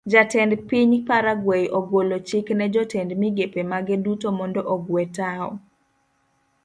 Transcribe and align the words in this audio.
Jatend 0.11 0.53
piny 0.69 0.95
paraguay 1.09 1.63
ogolo 1.79 2.17
chik 2.27 2.47
ne 2.57 2.65
jotend 2.73 3.09
migepe 3.21 3.61
mage 3.71 3.95
duto 4.05 4.27
mondo 4.37 4.61
ogue 4.73 5.03
tao. 5.17 5.49